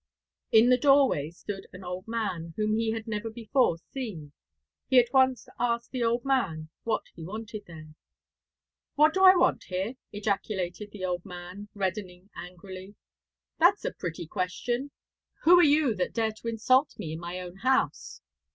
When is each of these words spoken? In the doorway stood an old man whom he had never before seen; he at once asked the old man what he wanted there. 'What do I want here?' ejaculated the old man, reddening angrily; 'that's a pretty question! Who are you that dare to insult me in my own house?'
In 0.51 0.69
the 0.69 0.79
doorway 0.79 1.29
stood 1.29 1.67
an 1.73 1.83
old 1.83 2.07
man 2.07 2.55
whom 2.57 2.73
he 2.75 2.89
had 2.89 3.07
never 3.07 3.29
before 3.29 3.77
seen; 3.77 4.31
he 4.87 4.97
at 4.97 5.13
once 5.13 5.47
asked 5.59 5.91
the 5.91 6.03
old 6.03 6.25
man 6.25 6.69
what 6.81 7.03
he 7.13 7.23
wanted 7.23 7.65
there. 7.67 7.93
'What 8.95 9.13
do 9.13 9.23
I 9.23 9.35
want 9.35 9.65
here?' 9.65 9.93
ejaculated 10.11 10.89
the 10.89 11.05
old 11.05 11.23
man, 11.23 11.69
reddening 11.75 12.31
angrily; 12.35 12.95
'that's 13.59 13.85
a 13.85 13.93
pretty 13.93 14.25
question! 14.25 14.89
Who 15.43 15.59
are 15.59 15.63
you 15.63 15.93
that 15.93 16.13
dare 16.13 16.31
to 16.31 16.47
insult 16.47 16.97
me 16.97 17.13
in 17.13 17.19
my 17.19 17.39
own 17.39 17.57
house?' 17.57 18.23